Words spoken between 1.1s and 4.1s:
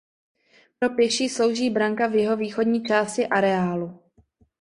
slouží branka v jihovýchodní části areálu.